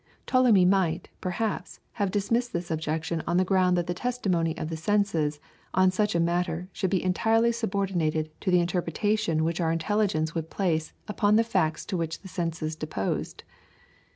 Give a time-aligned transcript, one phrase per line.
[0.25, 4.75] Ptolemy might, perhaps, have dismissed this objection on the ground that the testimony of the
[4.75, 5.39] senses
[5.75, 10.49] on such a matter should be entirely subordinated to the interpretation which our intelligence would
[10.49, 13.43] place upon the facts to which the senses deposed.